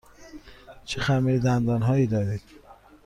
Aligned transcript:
چه 0.85 1.01
خمیردندان 1.01 1.81
هایی 1.81 2.07
دارید؟ 2.07 2.41